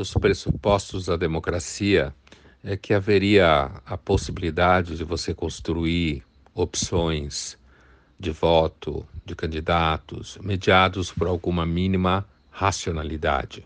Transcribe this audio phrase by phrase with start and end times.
[0.00, 2.14] dos pressupostos da democracia
[2.64, 6.22] é que haveria a possibilidade de você construir
[6.54, 7.58] opções
[8.18, 13.62] de voto de candidatos mediados por alguma mínima racionalidade.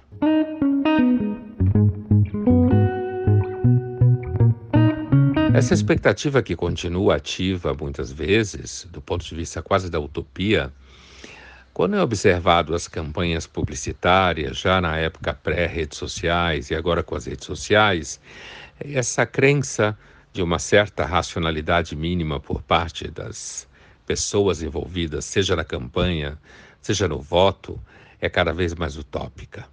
[5.55, 10.73] Essa expectativa que continua ativa muitas vezes, do ponto de vista quase da utopia,
[11.75, 17.27] quando é observado as campanhas publicitárias, já na época pré-redes sociais e agora com as
[17.27, 18.21] redes sociais,
[18.79, 19.99] essa crença
[20.33, 23.67] de uma certa racionalidade mínima por parte das
[24.07, 26.39] pessoas envolvidas, seja na campanha,
[26.81, 27.81] seja no voto,
[28.21, 29.67] é cada vez mais utópica.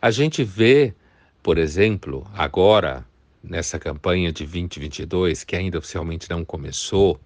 [0.00, 0.94] A gente vê,
[1.42, 3.04] por exemplo, agora
[3.44, 7.20] nessa campanha de 2022, que ainda oficialmente não começou,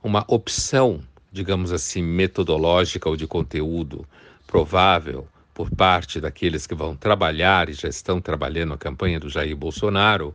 [0.00, 1.02] uma opção,
[1.38, 4.04] digamos assim, metodológica ou de conteúdo
[4.44, 9.56] provável por parte daqueles que vão trabalhar e já estão trabalhando a campanha do Jair
[9.56, 10.34] Bolsonaro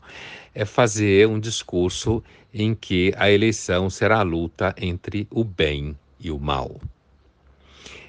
[0.55, 2.23] é fazer um discurso
[2.53, 6.79] em que a eleição será a luta entre o bem e o mal.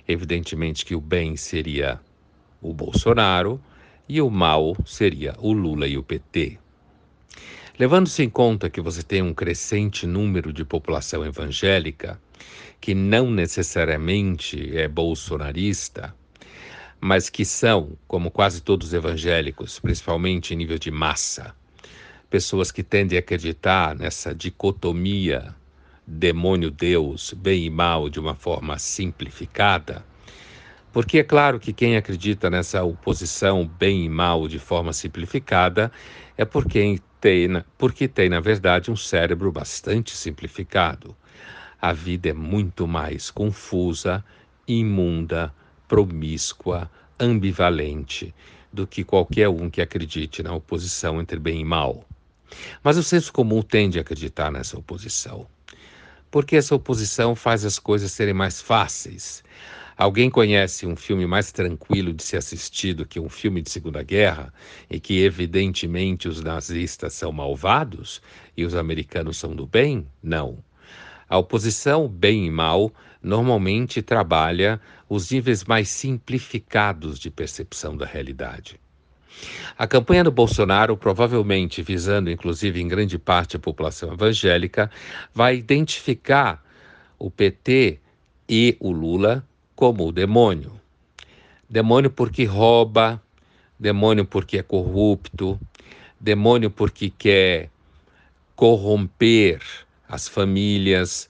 [0.06, 2.00] Evidentemente que o bem seria
[2.62, 3.60] o Bolsonaro
[4.08, 6.58] e o mal seria o Lula e o PT.
[7.76, 12.20] Levando-se em conta que você tem um crescente número de população evangélica,
[12.80, 16.14] que não necessariamente é bolsonarista,
[17.00, 21.52] mas que são, como quase todos os evangélicos, principalmente em nível de massa,
[22.30, 25.52] pessoas que tendem a acreditar nessa dicotomia
[26.06, 30.04] demônio-deus, bem e mal, de uma forma simplificada,
[30.94, 35.90] porque é claro que quem acredita nessa oposição bem e mal de forma simplificada
[36.38, 41.16] é porque tem, porque tem, na verdade, um cérebro bastante simplificado.
[41.82, 44.24] A vida é muito mais confusa,
[44.68, 45.52] imunda,
[45.88, 48.32] promíscua, ambivalente
[48.72, 52.04] do que qualquer um que acredite na oposição entre bem e mal.
[52.84, 55.48] Mas o senso comum tende a acreditar nessa oposição,
[56.30, 59.42] porque essa oposição faz as coisas serem mais fáceis.
[59.96, 64.52] Alguém conhece um filme mais tranquilo de ser assistido que um filme de Segunda Guerra,
[64.90, 68.20] e que evidentemente os nazistas são malvados
[68.56, 70.06] e os americanos são do bem?
[70.22, 70.58] Não.
[71.28, 78.80] A oposição bem e mal normalmente trabalha os níveis mais simplificados de percepção da realidade.
[79.76, 84.90] A campanha do Bolsonaro, provavelmente visando inclusive em grande parte a população evangélica,
[85.32, 86.62] vai identificar
[87.18, 87.98] o PT
[88.48, 89.44] e o Lula
[89.74, 90.72] como o demônio.
[91.68, 93.20] Demônio porque rouba,
[93.78, 95.58] demônio porque é corrupto,
[96.20, 97.70] demônio porque quer
[98.54, 99.60] corromper
[100.08, 101.28] as famílias,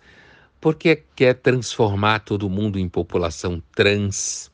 [0.61, 4.51] porque quer transformar todo mundo em população trans,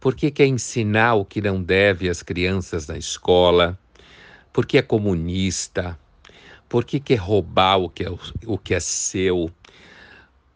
[0.00, 3.78] porque quer ensinar o que não deve às crianças na escola,
[4.52, 5.98] porque é comunista,
[6.68, 8.10] porque quer roubar o que é,
[8.46, 9.50] o que é seu,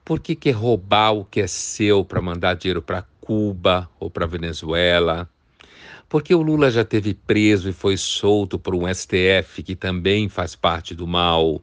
[0.04, 4.26] por que quer roubar o que é seu para mandar dinheiro para Cuba ou para
[4.26, 5.28] Venezuela?
[6.08, 10.54] Porque o Lula já teve preso e foi solto por um STF que também faz
[10.54, 11.62] parte do mal?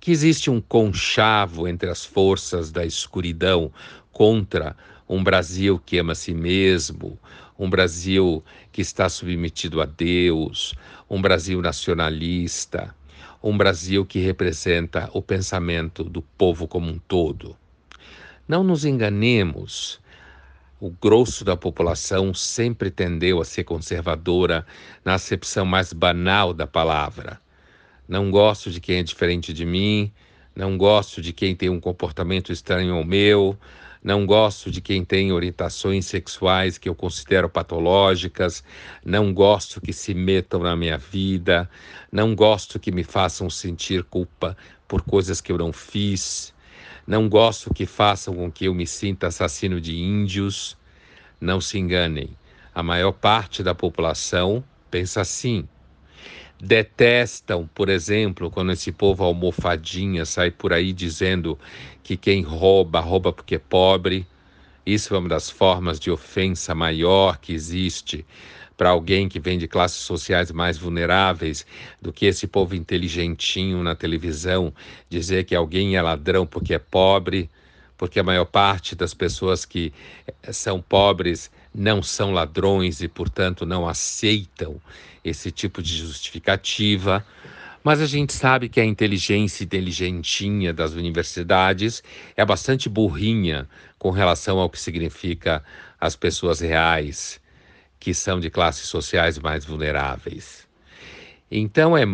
[0.00, 3.70] Que existe um conchavo entre as forças da escuridão
[4.10, 4.74] contra
[5.08, 7.18] um Brasil que ama a si mesmo,
[7.58, 8.42] um Brasil
[8.72, 10.74] que está submetido a Deus,
[11.08, 12.94] um Brasil nacionalista,
[13.42, 17.56] um Brasil que representa o pensamento do povo como um todo.
[18.46, 20.00] Não nos enganemos.
[20.80, 24.66] O grosso da população sempre tendeu a ser conservadora
[25.04, 27.40] na acepção mais banal da palavra.
[28.08, 30.12] Não gosto de quem é diferente de mim,
[30.54, 33.56] não gosto de quem tem um comportamento estranho ao meu,
[34.02, 38.64] não gosto de quem tem orientações sexuais que eu considero patológicas,
[39.04, 41.68] não gosto que se metam na minha vida,
[42.10, 44.56] não gosto que me façam sentir culpa
[44.88, 46.54] por coisas que eu não fiz,
[47.06, 50.78] não gosto que façam com que eu me sinta assassino de índios.
[51.40, 52.36] Não se enganem,
[52.74, 55.68] a maior parte da população pensa assim
[56.60, 61.58] detestam, por exemplo, quando esse povo almofadinha sai por aí dizendo
[62.02, 64.26] que quem rouba, rouba porque é pobre.
[64.84, 68.26] Isso é uma das formas de ofensa maior que existe
[68.76, 71.66] para alguém que vem de classes sociais mais vulneráveis
[72.00, 74.72] do que esse povo inteligentinho na televisão
[75.08, 77.50] dizer que alguém é ladrão porque é pobre,
[77.98, 79.92] porque a maior parte das pessoas que
[80.50, 84.80] são pobres não são ladrões e, portanto, não aceitam
[85.24, 87.24] esse tipo de justificativa.
[87.82, 92.02] Mas a gente sabe que a inteligência inteligentinha das universidades
[92.36, 93.68] é bastante burrinha
[93.98, 95.64] com relação ao que significa
[95.98, 97.40] as pessoas reais,
[97.98, 100.66] que são de classes sociais mais vulneráveis.
[101.50, 102.04] Então é,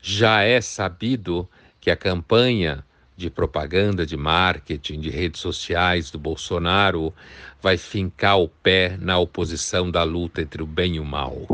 [0.00, 1.48] já é sabido
[1.80, 2.84] que a campanha
[3.16, 7.14] de propaganda, de marketing, de redes sociais do Bolsonaro
[7.62, 11.46] vai fincar o pé na oposição da luta entre o bem e o mal.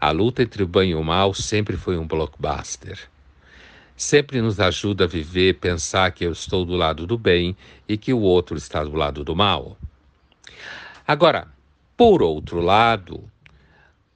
[0.00, 2.98] A luta entre o bem e o mal sempre foi um blockbuster.
[3.96, 7.54] Sempre nos ajuda a viver, pensar que eu estou do lado do bem
[7.86, 9.76] e que o outro está do lado do mal.
[11.06, 11.48] Agora,
[11.96, 13.30] por outro lado,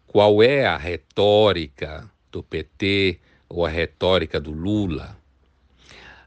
[0.06, 5.14] qual é a retórica do PT ou a retórica do Lula?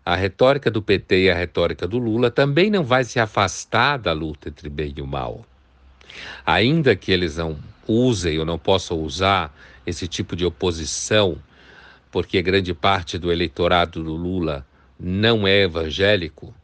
[0.07, 4.13] A retórica do PT e a retórica do Lula também não vai se afastar da
[4.13, 5.45] luta entre bem e o mal.
[6.45, 9.53] Ainda que eles não usem ou não possam usar
[9.85, 11.37] esse tipo de oposição,
[12.09, 14.65] porque grande parte do eleitorado do Lula
[14.97, 16.55] não é evangélico,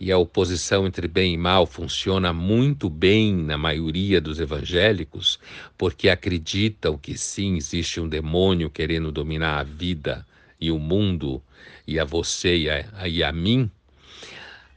[0.00, 5.38] e a oposição entre bem e mal funciona muito bem na maioria dos evangélicos,
[5.76, 10.24] porque acreditam que sim, existe um demônio querendo dominar a vida
[10.60, 11.42] e o mundo,
[11.86, 13.70] e a você e a, e a mim.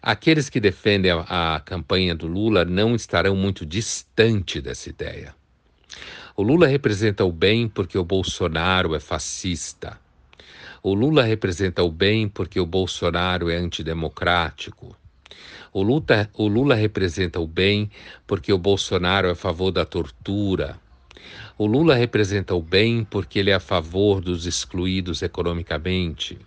[0.01, 5.35] Aqueles que defendem a, a campanha do Lula não estarão muito distante dessa ideia.
[6.35, 9.99] O Lula representa o bem porque o Bolsonaro é fascista.
[10.81, 14.95] O Lula representa o bem porque o Bolsonaro é antidemocrático.
[15.73, 17.91] O Lula, o Lula representa o bem
[18.25, 20.79] porque o Bolsonaro é a favor da tortura.
[21.59, 26.37] O Lula representa o bem porque ele é a favor dos excluídos economicamente.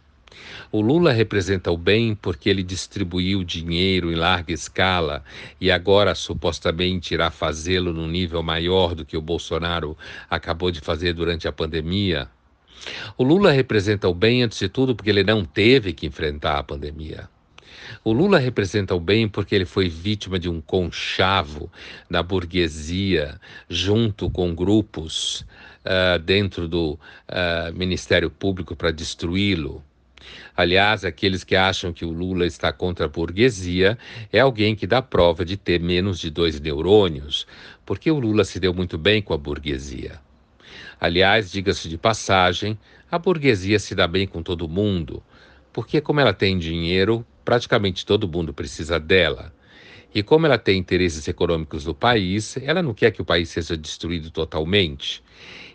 [0.73, 5.23] O Lula representa o bem porque ele distribuiu dinheiro em larga escala
[5.61, 9.99] e agora supostamente irá fazê-lo num nível maior do que o Bolsonaro
[10.31, 12.27] acabou de fazer durante a pandemia.
[13.19, 16.63] O Lula representa o bem, antes de tudo, porque ele não teve que enfrentar a
[16.63, 17.29] pandemia.
[18.05, 21.71] O Lula representa o bem porque ele foi vítima de um conchavo
[22.11, 25.47] da burguesia, junto com grupos
[25.85, 29.85] uh, dentro do uh, Ministério Público para destruí-lo.
[30.57, 33.97] Aliás, aqueles que acham que o Lula está contra a burguesia
[34.33, 37.47] é alguém que dá prova de ter menos de dois neurônios,
[37.87, 40.21] porque o Lula se deu muito bem com a burguesia.
[41.01, 42.77] Aliás, diga-se de passagem,
[43.09, 45.23] a burguesia se dá bem com todo mundo,
[45.73, 49.53] porque, como ela tem dinheiro, praticamente todo mundo precisa dela.
[50.15, 53.77] E como ela tem interesses econômicos no país, ela não quer que o país seja
[53.77, 55.23] destruído totalmente.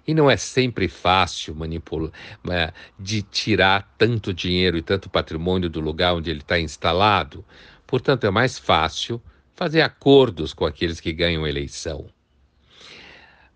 [0.07, 2.11] E não é sempre fácil manipular,
[2.49, 7.43] é, de tirar tanto dinheiro e tanto patrimônio do lugar onde ele está instalado.
[7.85, 9.21] Portanto, é mais fácil
[9.55, 12.07] fazer acordos com aqueles que ganham eleição.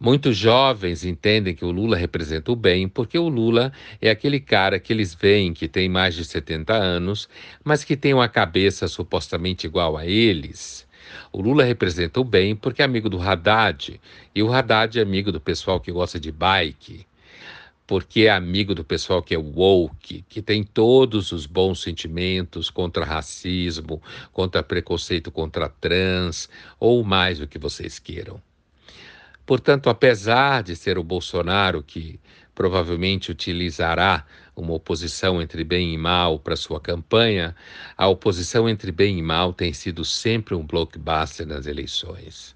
[0.04, 3.72] Muitos jovens entendem que o Lula representa o bem porque o Lula
[4.02, 7.30] é aquele cara que eles veem que tem mais de 70 anos,
[7.64, 10.88] mas que tem uma cabeça supostamente igual a eles.
[11.32, 14.02] O Lula representa o bem porque é amigo do Haddad,
[14.34, 17.06] e o Haddad é amigo do pessoal que gosta de bike,
[17.86, 23.06] porque é amigo do pessoal que é woke, que tem todos os bons sentimentos contra
[23.06, 24.02] racismo,
[24.34, 26.50] contra preconceito contra trans,
[26.80, 28.42] ou mais o que vocês queiram.
[29.52, 32.22] Portanto, apesar de ser o Bolsonaro que
[32.56, 34.26] provavelmente utilizará
[34.56, 37.54] uma oposição entre bem e mal para sua campanha,
[37.98, 42.56] a oposição entre bem e mal tem sido sempre um blockbuster nas eleições.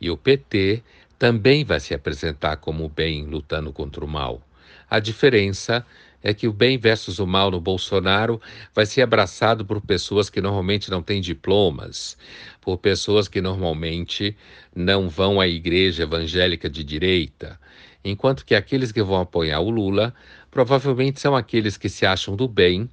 [0.00, 0.82] E o PT
[1.20, 4.42] também vai se apresentar como bem lutando contra o mal.
[4.90, 5.86] A diferença
[6.24, 8.40] é que o bem versus o mal no Bolsonaro
[8.74, 12.16] vai ser abraçado por pessoas que normalmente não têm diplomas,
[12.62, 14.34] por pessoas que normalmente
[14.74, 17.60] não vão à igreja evangélica de direita,
[18.02, 20.14] enquanto que aqueles que vão apoiar o Lula
[20.50, 22.88] provavelmente são aqueles que se acham do bem,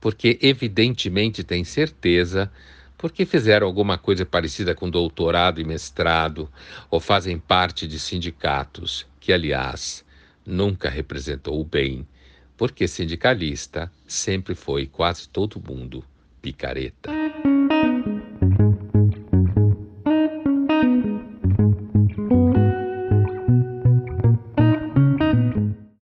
[0.00, 2.50] porque evidentemente têm certeza
[2.96, 6.50] porque fizeram alguma coisa parecida com doutorado e mestrado,
[6.90, 10.04] ou fazem parte de sindicatos, que, aliás,
[10.44, 12.06] nunca representou o bem
[12.60, 16.04] porque sindicalista sempre foi quase todo mundo
[16.42, 17.29] picareta.